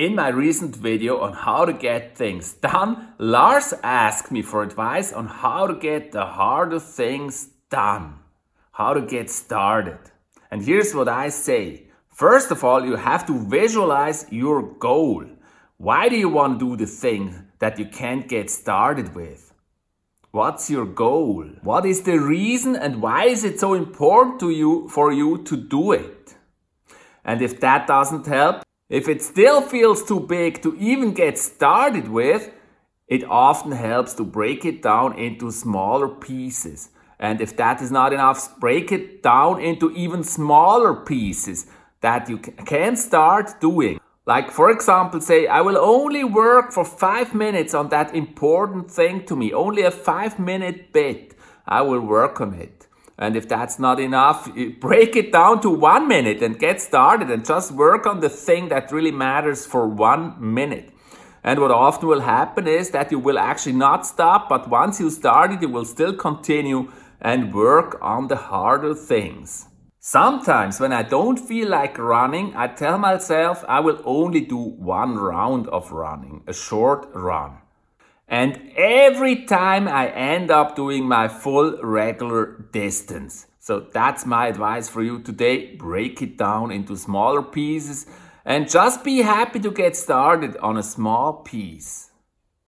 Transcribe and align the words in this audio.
In 0.00 0.14
my 0.14 0.28
recent 0.28 0.74
video 0.76 1.20
on 1.20 1.34
how 1.34 1.66
to 1.66 1.74
get 1.74 2.16
things 2.16 2.54
done, 2.54 3.08
Lars 3.18 3.74
asked 3.82 4.32
me 4.32 4.40
for 4.40 4.62
advice 4.62 5.12
on 5.12 5.26
how 5.26 5.66
to 5.66 5.74
get 5.74 6.12
the 6.12 6.24
harder 6.24 6.80
things 6.80 7.50
done, 7.68 8.14
how 8.72 8.94
to 8.94 9.02
get 9.02 9.28
started. 9.28 9.98
And 10.50 10.64
here's 10.64 10.94
what 10.94 11.06
I 11.06 11.28
say. 11.28 11.88
First 12.08 12.50
of 12.50 12.64
all, 12.64 12.82
you 12.82 12.96
have 12.96 13.26
to 13.26 13.46
visualize 13.46 14.24
your 14.30 14.62
goal. 14.62 15.26
Why 15.76 16.08
do 16.08 16.16
you 16.16 16.30
want 16.30 16.58
to 16.60 16.70
do 16.70 16.76
the 16.82 16.90
thing 16.90 17.48
that 17.58 17.78
you 17.78 17.84
can't 17.84 18.26
get 18.26 18.48
started 18.48 19.14
with? 19.14 19.52
What's 20.30 20.70
your 20.70 20.86
goal? 20.86 21.44
What 21.62 21.84
is 21.84 22.04
the 22.04 22.18
reason 22.18 22.74
and 22.74 23.02
why 23.02 23.24
is 23.26 23.44
it 23.44 23.60
so 23.60 23.74
important 23.74 24.40
to 24.40 24.48
you 24.48 24.88
for 24.88 25.12
you 25.12 25.42
to 25.42 25.58
do 25.58 25.92
it? 25.92 26.36
And 27.22 27.42
if 27.42 27.60
that 27.60 27.86
doesn't 27.86 28.26
help, 28.26 28.62
if 28.90 29.08
it 29.08 29.22
still 29.22 29.62
feels 29.62 30.02
too 30.04 30.18
big 30.18 30.60
to 30.62 30.76
even 30.76 31.14
get 31.14 31.38
started 31.38 32.08
with, 32.08 32.50
it 33.06 33.22
often 33.24 33.72
helps 33.72 34.14
to 34.14 34.24
break 34.24 34.64
it 34.64 34.82
down 34.82 35.16
into 35.16 35.52
smaller 35.52 36.08
pieces. 36.08 36.90
And 37.18 37.40
if 37.40 37.56
that 37.56 37.80
is 37.80 37.92
not 37.92 38.12
enough, 38.12 38.58
break 38.58 38.90
it 38.90 39.22
down 39.22 39.60
into 39.60 39.92
even 39.92 40.24
smaller 40.24 40.94
pieces 40.94 41.66
that 42.00 42.28
you 42.28 42.38
can 42.38 42.96
start 42.96 43.60
doing. 43.60 44.00
Like, 44.26 44.50
for 44.50 44.70
example, 44.70 45.20
say, 45.20 45.46
I 45.46 45.60
will 45.60 45.78
only 45.78 46.24
work 46.24 46.72
for 46.72 46.84
five 46.84 47.34
minutes 47.34 47.74
on 47.74 47.90
that 47.90 48.14
important 48.14 48.90
thing 48.90 49.24
to 49.26 49.36
me, 49.36 49.52
only 49.52 49.82
a 49.82 49.90
five 49.90 50.38
minute 50.38 50.92
bit. 50.92 51.34
I 51.66 51.82
will 51.82 52.00
work 52.00 52.40
on 52.40 52.54
it. 52.54 52.79
And 53.20 53.36
if 53.36 53.46
that's 53.46 53.78
not 53.78 54.00
enough, 54.00 54.48
break 54.80 55.14
it 55.14 55.30
down 55.30 55.60
to 55.60 55.68
one 55.68 56.08
minute 56.08 56.42
and 56.42 56.58
get 56.58 56.80
started 56.80 57.30
and 57.30 57.44
just 57.44 57.70
work 57.70 58.06
on 58.06 58.20
the 58.20 58.30
thing 58.30 58.70
that 58.70 58.90
really 58.90 59.12
matters 59.12 59.66
for 59.66 59.86
one 59.86 60.34
minute. 60.40 60.90
And 61.44 61.60
what 61.60 61.70
often 61.70 62.08
will 62.08 62.20
happen 62.20 62.66
is 62.66 62.90
that 62.90 63.12
you 63.12 63.18
will 63.18 63.38
actually 63.38 63.74
not 63.74 64.06
stop, 64.06 64.48
but 64.48 64.70
once 64.70 65.00
you 65.00 65.10
started, 65.10 65.60
you 65.60 65.68
will 65.68 65.84
still 65.84 66.14
continue 66.14 66.90
and 67.20 67.54
work 67.54 67.98
on 68.00 68.28
the 68.28 68.36
harder 68.36 68.94
things. 68.94 69.66
Sometimes 69.98 70.80
when 70.80 70.94
I 70.94 71.02
don't 71.02 71.36
feel 71.36 71.68
like 71.68 71.98
running, 71.98 72.56
I 72.56 72.68
tell 72.68 72.96
myself 72.96 73.62
I 73.68 73.80
will 73.80 74.00
only 74.06 74.40
do 74.40 74.56
one 74.56 75.16
round 75.16 75.68
of 75.68 75.92
running, 75.92 76.42
a 76.46 76.54
short 76.54 77.10
run. 77.12 77.58
And 78.30 78.70
every 78.76 79.44
time 79.44 79.88
I 79.88 80.08
end 80.08 80.52
up 80.52 80.76
doing 80.76 81.04
my 81.04 81.26
full 81.26 81.82
regular 81.82 82.64
distance. 82.70 83.48
So 83.58 83.80
that's 83.92 84.24
my 84.24 84.46
advice 84.46 84.88
for 84.88 85.02
you 85.02 85.20
today. 85.20 85.74
Break 85.74 86.22
it 86.22 86.38
down 86.38 86.70
into 86.70 86.96
smaller 86.96 87.42
pieces 87.42 88.06
and 88.44 88.70
just 88.70 89.02
be 89.02 89.18
happy 89.18 89.58
to 89.58 89.70
get 89.72 89.96
started 89.96 90.56
on 90.58 90.76
a 90.76 90.82
small 90.82 91.32
piece. 91.32 92.09